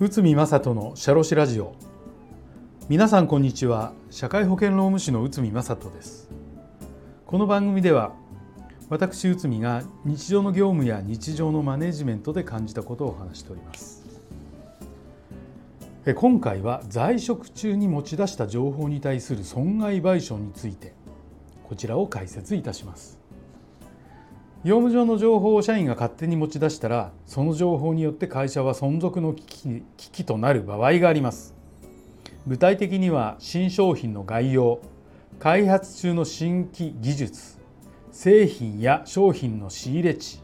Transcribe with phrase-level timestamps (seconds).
[0.00, 1.74] 宇見正人のシャロシラジオ。
[2.88, 3.92] 皆さんこんにちは。
[4.10, 6.30] 社会保険労務士の宇見正人です。
[7.26, 8.14] この番組では
[8.88, 14.02] 私宇見が日常の業務や日常のマネジメントで感じたことを話しております。
[16.16, 20.94] 今回は在職中に持ち出した情報に対する損害賠償について
[21.64, 23.21] こちらを解説いたします。
[24.64, 31.54] 業務上の情報を社員が勝手に持ち出したらその情報によって会社は存続の危機危機となる場合があります。
[32.46, 34.80] 具体的には新商品の概要
[35.40, 37.58] 開発中の新規技術
[38.12, 40.40] 製品や商品の仕入れ地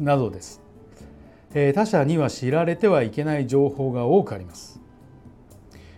[0.00, 0.60] などです。
[1.74, 4.80] 他社には知られてはいけない情報が多くあります。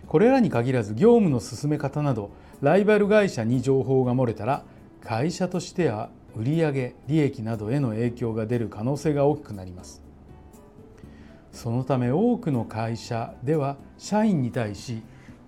[0.05, 2.29] これらに限らず業務の進め方など
[2.61, 4.63] ライバル会社に情報が漏れたら
[5.01, 10.03] 会社としては売上利益などへの影響が出る可能性が大きくなります。
[11.51, 15.03] そのため多くの会社では社員に対し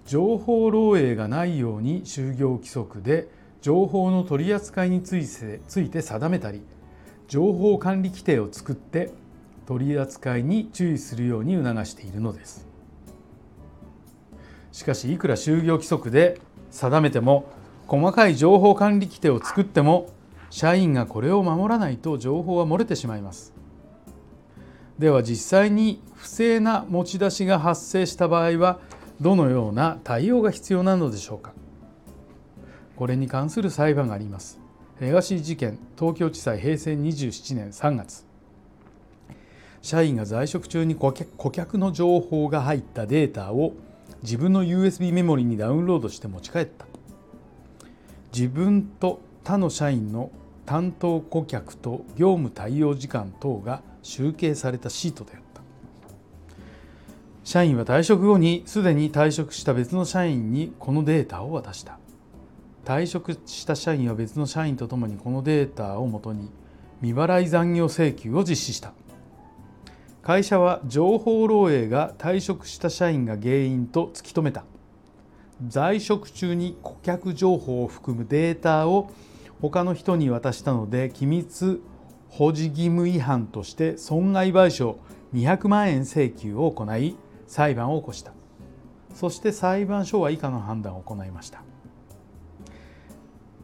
[0.06, 3.28] 情報漏洩がないように就業規則で
[3.62, 6.62] 情報の取り扱いについてついて定めたり
[7.28, 9.12] 情報管理規定を作って
[9.66, 12.68] 取り扱いに注意するように促しているのです。
[14.72, 16.40] しかしいくら就業規則で
[16.70, 17.46] 定めても
[17.88, 20.10] 細かい情報管理規定を作っても
[20.56, 23.54] 社員がこれを守らないと情報は漏れてしまいます。
[24.98, 28.80] では実際に不正な持ち出しが発生した場合は
[29.20, 31.52] どのような対応が必要なのでしょうか。
[32.96, 34.58] これに関する裁判があります。
[34.98, 38.26] 東事件東京地裁平成27年3月。
[39.82, 41.12] 社員が在職中に顧
[41.52, 43.74] 客の情報が入ったデータを
[44.24, 46.86] 自分の USB メモリにダウンロードして持ち帰った。
[48.34, 50.32] 自分と他の社員の
[50.66, 55.62] 担当顧客と業務対応時間等が集計されたシートであった。
[57.44, 62.00] 社員は退職後にすでに退職した別の社員にこのデータを渡した。
[62.84, 66.50] 退職した社員は別の社員とともにこのデータをもとに
[67.02, 68.94] 未払い残業請求を実施した。
[70.24, 74.64] 会社は情報漏洩が退職した社員が原因と突き止めた。
[75.68, 79.12] 在職中に顧客情報を含むデータを
[79.70, 81.82] 他の人に渡したので機密
[82.30, 84.98] 保持義務違反として損害賠償
[85.34, 87.16] 200万円請求を行い
[87.48, 88.34] 裁判を起こした。
[89.14, 91.64] そして裁判所は以下の判断を行いました。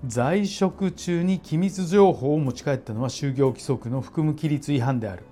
[0.06, 5.24] 在職中に機密情報を持ち帰ったのは就業規則の含む規律違反である。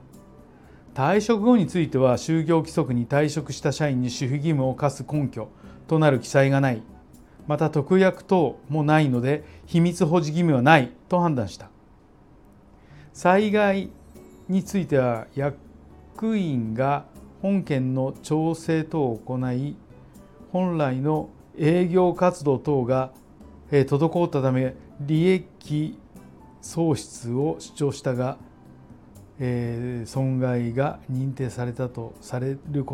[0.93, 5.47] 退職後については就業規則に退職した社員に守秘義務を課す根拠
[5.87, 6.83] となる記載がない。
[7.49, 11.71] また特約等もないので秘密保持義務はないと判断した。
[13.11, 13.89] 災害
[14.47, 17.05] については役員が
[17.41, 19.75] 本件の調整等を行い
[20.51, 23.11] 本来の営業活動等が
[23.71, 25.97] 滞ったため利益
[26.61, 28.37] 喪失を主張したが
[29.39, 32.85] えー、損害が認定されたとされる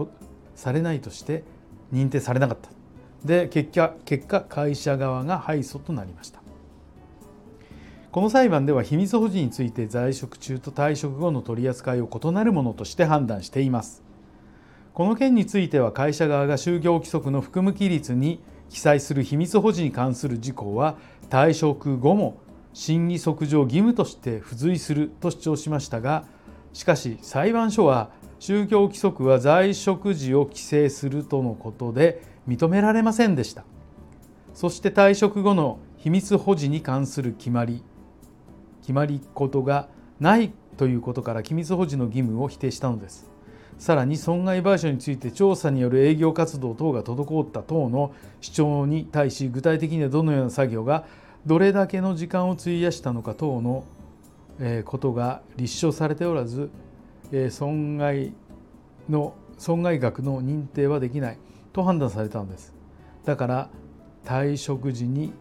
[0.54, 1.44] されないとして
[1.92, 2.85] 認定されなかった。
[3.24, 6.42] で結果結果会社側が敗訴となりました。
[8.12, 14.04] この裁判では秘密保持について在職中と退職後の取り扱いを異なるものとして判断しています。
[14.94, 20.96] この件については会社側が就業規則の含む規律に記載する秘密保持に関する事項は
[21.30, 22.38] 退職後も
[22.74, 26.26] 審議則上義務として付随すると主張しましたが
[26.74, 28.10] しかし裁判所は
[28.40, 33.64] 宗教規則は在職時を規制するとのことで認められませんでした。
[34.54, 37.84] そして退職後の秘密保持に関する決まり
[38.82, 39.90] 決まり事が
[40.20, 43.30] ないということから機密保持の義務を否定したのです。
[43.78, 51.06] さらに損害賠償について調査による営業活動等が滞った等の主張に対し具体的にはどのような作業が
[51.46, 53.84] どれだけの時間を費やしたのか等の
[54.86, 56.70] ことが立証されておらず
[57.50, 58.34] 損害
[59.10, 61.38] の損害額の認定はできない。
[61.76, 62.74] と判断されたのです
[63.26, 63.70] だから
[64.24, 65.34] 退職時に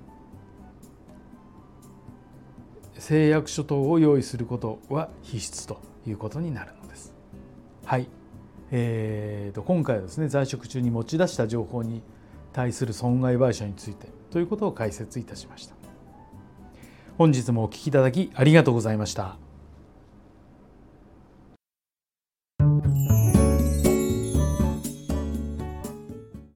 [2.99, 7.13] 誓約書等を用意することは必須ということになるのです。
[7.85, 8.09] はい、
[8.71, 12.03] えーと、今回はですね在職中に持ち出した情報に
[12.53, 15.75] 対する損害賠償についてということを解説いたしました。
[17.19, 19.44] 本日もお聴きいただきありがとうございました。